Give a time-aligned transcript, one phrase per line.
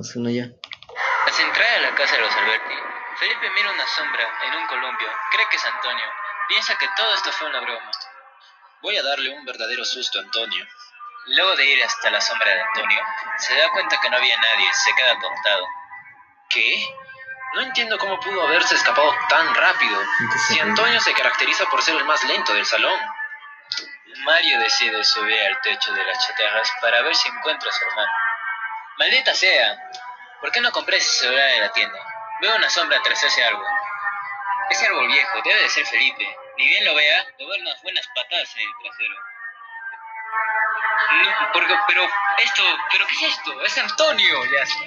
[0.00, 0.44] Pues uno ya.
[0.44, 2.74] Al entrar a la casa de los Alberti,
[3.18, 5.06] Felipe mira una sombra en un columpio.
[5.30, 6.06] Cree que es Antonio.
[6.48, 7.90] Piensa que todo esto fue una broma.
[8.80, 10.66] Voy a darle un verdadero susto a Antonio.
[11.26, 12.98] Luego de ir hasta la sombra de Antonio,
[13.36, 15.66] se da cuenta que no había nadie, se queda atontado.
[16.48, 16.82] ¿Qué?
[17.56, 20.02] No entiendo cómo pudo haberse escapado tan rápido.
[20.48, 22.98] Si Antonio se caracteriza por ser el más lento del salón.
[24.24, 28.29] Mario decide subir al techo de las chatarras para ver si encuentra a su hermano.
[29.00, 29.80] Maldita sea,
[30.42, 31.98] ¿por qué no compré ese celular en la tienda?
[32.42, 33.64] Veo una sombra tras ese árbol.
[34.68, 36.36] Ese árbol viejo debe de ser Felipe.
[36.58, 39.14] Ni bien lo vea, le voy unas buenas patadas en el trasero.
[41.12, 42.06] No, porque, pero
[42.44, 43.62] esto, pero ¿qué es esto?
[43.62, 44.84] Es Antonio, ya está.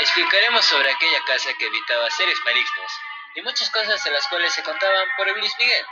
[0.00, 2.92] Explicaremos sobre aquella casa que evitaba seres malignos
[3.36, 5.86] y muchas cosas de las cuales se contaban por Luis Miguel,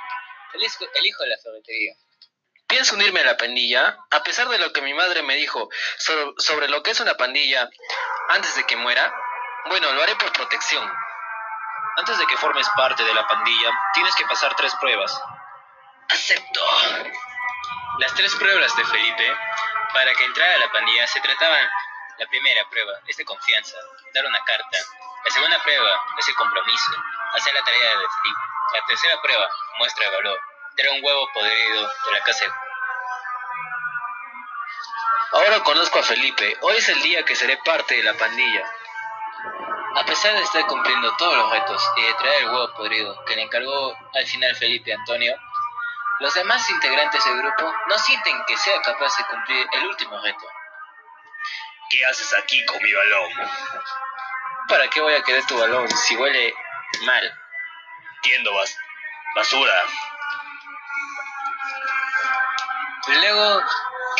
[0.55, 1.95] el hijo, el hijo de la ferretería.
[2.83, 5.69] Pienso unirme a la pandilla, a pesar de lo que mi madre me dijo
[5.99, 7.71] sobre, lo que es una pandilla
[8.31, 9.15] antes de que muera.
[9.67, 10.93] Bueno, lo haré por protección.
[11.98, 15.17] Antes de que formes parte de la pandilla, tienes que pasar tres pruebas.
[16.09, 16.61] Acepto.
[18.01, 19.37] Las tres pruebas de Felipe
[19.93, 21.71] para que entrara a la pandilla se trataban.
[22.19, 23.77] La primera prueba es de confianza,
[24.12, 24.78] dar una carta.
[25.25, 26.93] La segunda prueba es el compromiso,
[27.34, 28.41] hacer la tarea de Felipe.
[28.75, 30.41] La tercera prueba muestra el valor,
[30.77, 32.53] dar un huevo podrido de la casa.
[35.34, 36.58] Ahora conozco a Felipe.
[36.61, 38.70] Hoy es el día que seré parte de la pandilla.
[39.97, 43.36] A pesar de estar cumpliendo todos los retos y de traer el huevo podrido que
[43.36, 45.34] le encargó al final Felipe Antonio,
[46.20, 50.47] los demás integrantes del grupo no sienten que sea capaz de cumplir el último reto.
[51.88, 53.33] ¿Qué haces aquí con mi balón?
[54.69, 56.55] ¿Para qué voy a querer tu balón si huele
[57.06, 57.41] mal?
[58.22, 58.77] Tiendo bas
[59.34, 59.83] basura.
[63.08, 63.62] Luego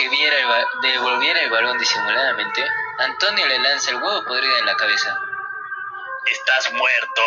[0.03, 2.67] que viera el devolviera el balón disimuladamente,
[2.99, 5.17] Antonio le lanza el huevo podrido en la cabeza.
[6.27, 7.23] Estás muerto.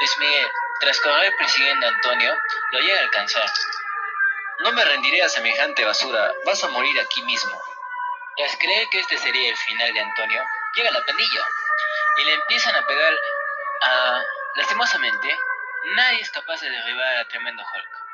[0.00, 2.36] Luis Miguel, tras correr persiguiendo a Antonio,
[2.72, 3.48] lo llega a alcanzar.
[4.58, 6.32] No me rendiré a semejante basura.
[6.44, 7.62] Vas a morir aquí mismo.
[8.36, 10.42] Tras creer que este sería el final de Antonio,
[10.74, 11.42] llega la pandilla
[12.16, 13.12] y le empiezan a pegar
[13.82, 14.22] a...
[14.56, 15.38] Lastimosamente,
[15.94, 18.05] nadie es capaz de derribar a tremendo Hulk.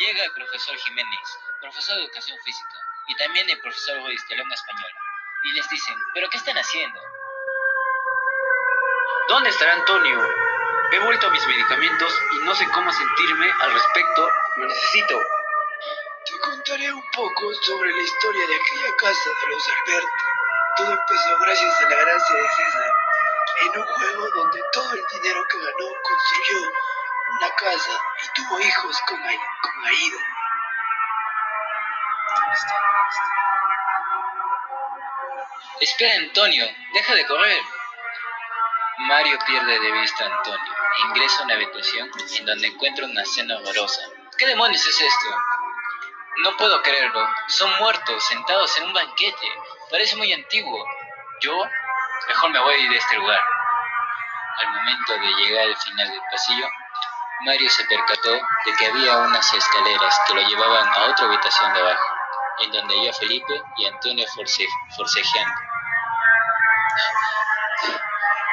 [0.00, 2.78] Llega el profesor Jiménez, profesor de educación física,
[3.08, 4.94] y también el profesor Ruiz de lengua española,
[5.44, 6.98] y les dicen, ¿pero qué están haciendo?
[9.28, 10.26] ¿Dónde estará Antonio?
[10.92, 14.30] He vuelto a mis medicamentos y no sé cómo sentirme al respecto.
[14.56, 15.20] Lo necesito.
[16.24, 20.24] Te contaré un poco sobre la historia de aquella casa de los Alberti.
[20.78, 22.92] Todo empezó gracias a la gracia de César,
[23.64, 26.72] en un juego donde todo el dinero que ganó construyó
[27.30, 27.92] una casa
[28.24, 30.18] y tuvo hijos con, Ai- con Aida.
[35.80, 37.62] Espera, Antonio, deja de correr.
[38.98, 40.74] Mario pierde de vista a Antonio
[41.08, 44.02] ingresa a una habitación en donde encuentra una cena horrorosa.
[44.36, 45.36] ¿Qué demonios es esto?
[46.44, 47.26] No puedo creerlo.
[47.48, 49.46] Son muertos, sentados en un banquete.
[49.90, 50.84] Parece muy antiguo.
[51.40, 51.64] Yo,
[52.28, 53.40] mejor me voy de este lugar.
[54.58, 56.66] Al momento de llegar al final del pasillo,
[57.46, 61.80] Mario se percató de que había unas escaleras que lo llevaban a otra habitación de
[61.80, 62.04] abajo,
[62.60, 65.54] en donde había Felipe y Antonio force- forcejeando.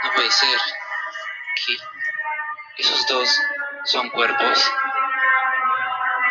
[0.03, 0.59] No puede ser.
[1.66, 1.74] ¿Qué?
[2.78, 3.42] ¿Esos dos
[3.86, 4.72] son cuerpos?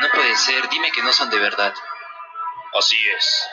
[0.00, 1.74] No puede ser, dime que no son de verdad.
[2.78, 3.48] Así es.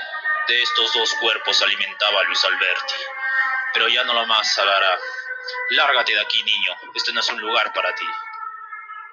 [0.48, 2.96] De estos dos cuerpos se alimentaba Luis Alberti.
[3.74, 4.98] Pero ya no lo más Salara.
[5.72, 6.72] Lárgate de aquí, niño.
[6.94, 8.06] Este no es un lugar para ti.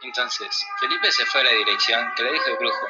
[0.03, 2.89] Entonces, Felipe se fue a la dirección que le dijo el brujo.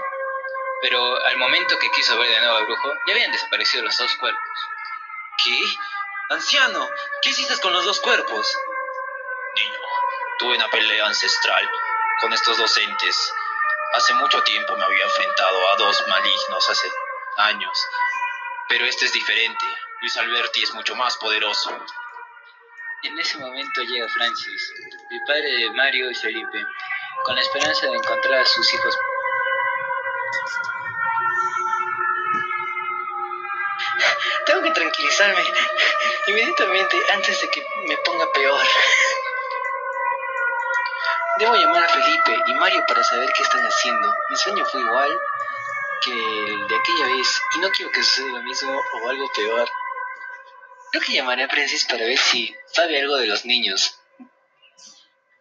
[0.83, 4.15] Pero al momento que quiso ver de nuevo al brujo, ya habían desaparecido los dos
[4.17, 4.43] cuerpos.
[5.45, 5.63] ¿Qué?
[6.31, 6.89] Anciano,
[7.23, 8.57] ¿qué hiciste con los dos cuerpos?
[9.57, 9.79] Niño,
[10.39, 11.69] tuve una pelea ancestral
[12.21, 13.35] con estos docentes.
[13.95, 16.89] Hace mucho tiempo me había enfrentado a dos malignos hace
[17.39, 17.87] años.
[18.69, 19.67] Pero este es diferente.
[20.01, 21.77] Luis Alberti es mucho más poderoso.
[23.03, 24.73] En ese momento llega Francis,
[25.11, 26.65] el padre de Mario y Felipe,
[27.25, 28.97] con la esperanza de encontrar a sus hijos.
[34.47, 35.45] Tengo que tranquilizarme
[36.27, 38.61] inmediatamente antes de que me ponga peor.
[41.39, 44.15] Debo llamar a Felipe y Mario para saber qué están haciendo.
[44.29, 45.19] Mi sueño fue igual
[46.03, 49.69] que el de aquella vez y no quiero que suceda lo mismo o algo peor.
[50.91, 54.00] Creo que llamaré a Francis para ver si sabe algo de los niños.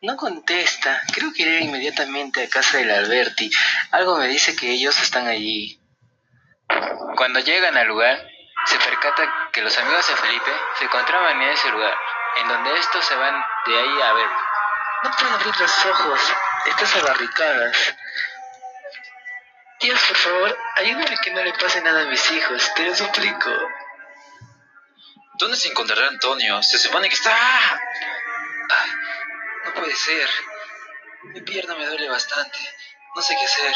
[0.01, 1.01] No contesta.
[1.13, 3.51] Creo que iré inmediatamente a casa del Alberti.
[3.91, 5.79] Algo me dice que ellos están allí.
[7.17, 8.25] Cuando llegan al lugar,
[8.65, 11.93] se percata que los amigos de Felipe se encontraban en ese lugar,
[12.41, 14.37] en donde estos se van de ahí a verlo.
[15.03, 16.33] No puedo abrir los ojos.
[16.67, 17.95] Estás a barricadas.
[19.81, 22.73] Dios, por favor, ayúdame que no le pase nada a mis hijos.
[22.73, 23.51] Te lo suplico.
[25.39, 26.61] ¿Dónde se encontrará Antonio?
[26.63, 27.33] Se supone que está...
[28.69, 28.91] Ay,
[29.79, 30.29] puede ser.
[31.23, 32.59] Mi pierna me duele bastante.
[33.15, 33.73] No sé qué hacer.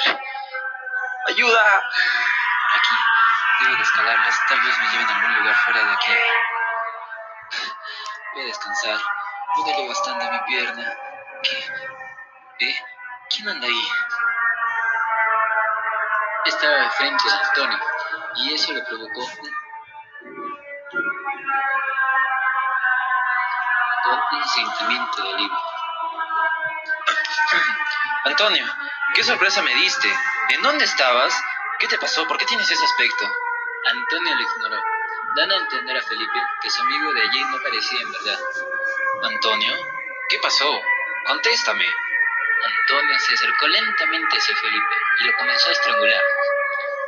[1.28, 1.78] ¡Ayuda!
[2.76, 2.96] Aquí.
[3.62, 4.42] Debo de escalarlas.
[4.48, 6.14] Tal vez me lleven a algún lugar fuera de aquí.
[8.34, 9.00] Voy a descansar.
[9.56, 10.98] Me duele bastante mi pierna.
[12.60, 12.76] ¿Eh?
[13.30, 13.88] ¿Quién anda ahí?
[16.46, 17.80] Estaba frente a Antonio,
[18.36, 19.56] y eso le provocó un,
[24.32, 25.73] un sentimiento de alivio.
[28.26, 28.66] Antonio,
[29.16, 30.08] qué sorpresa me diste.
[30.50, 31.34] ¿En dónde estabas?
[31.78, 32.26] ¿Qué te pasó?
[32.26, 33.30] ¿Por qué tienes ese aspecto?
[33.86, 34.82] Antonio lo ignoró,
[35.36, 38.40] dando a entender a Felipe que su amigo de allí no parecía en verdad.
[39.24, 39.74] Antonio,
[40.30, 40.82] ¿qué pasó?
[41.28, 41.86] Contéstame.
[41.86, 46.24] Antonio se acercó lentamente hacia Felipe y lo comenzó a estrangular.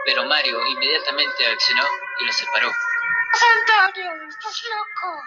[0.03, 1.88] Pero Mario inmediatamente accionó
[2.19, 2.71] y lo separó.
[3.88, 5.23] Antonio, estás loco.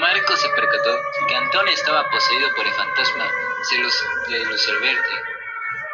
[0.00, 0.98] Marco se percató
[1.28, 3.30] que Antonio estaba poseído por el fantasma
[3.62, 5.14] celos de Lucerberti,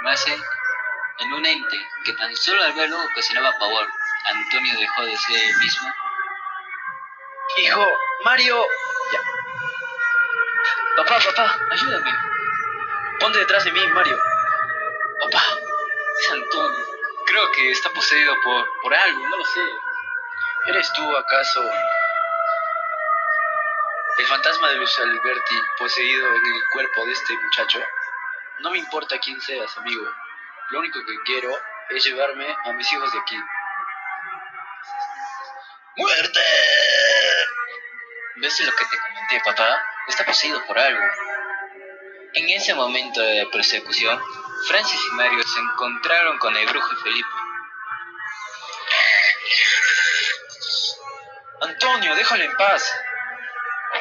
[0.02, 0.40] más en,
[1.18, 3.86] en un ente que tan solo al verlo ocasionaba pavor.
[4.26, 5.88] Antonio dejó de ser el mismo.
[7.58, 7.86] Hijo,
[8.24, 8.66] Mario.
[9.12, 9.20] Ya.
[10.96, 12.10] Papá, papá, ayúdame.
[13.20, 14.18] Ponte detrás de mí, Mario.
[15.20, 15.42] Papá,
[16.20, 16.86] es Antonio.
[17.26, 19.60] Creo que está poseído por, por algo, no lo sé.
[20.66, 21.70] ¿Eres tú acaso
[24.18, 27.80] el fantasma de Luz Alberti poseído en el cuerpo de este muchacho?
[28.60, 30.04] No me importa quién seas, amigo.
[30.70, 31.50] Lo único que quiero
[31.90, 33.38] es llevarme a mis hijos de aquí.
[35.96, 36.40] ¡Muerte!
[38.36, 39.82] ¿Ves lo que te comenté, papá?
[40.08, 41.04] Está poseído por algo.
[42.34, 44.20] En ese momento de persecución,
[44.68, 47.28] Francis y Mario se encontraron con el brujo y Felipe.
[51.62, 52.92] Antonio, déjalo en paz.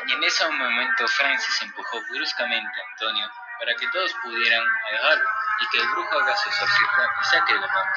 [0.07, 5.29] Y en ese momento Francis empujó bruscamente a Antonio para que todos pudieran agarrarlo
[5.61, 7.91] y que el brujo haga su exorcismo y saque el demonio.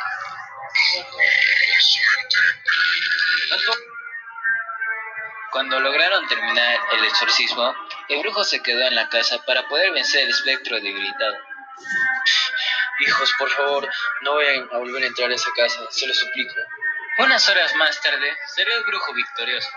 [5.50, 7.74] Cuando lograron terminar el exorcismo,
[8.08, 11.36] el brujo se quedó en la casa para poder vencer el espectro debilitado.
[13.00, 13.88] Hijos, por favor,
[14.22, 16.54] no vayan a volver a entrar a esa casa, se lo suplico.
[17.18, 19.70] Unas horas más tarde, salió el brujo victorioso.